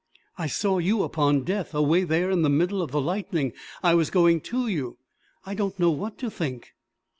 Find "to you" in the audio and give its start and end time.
4.49-4.97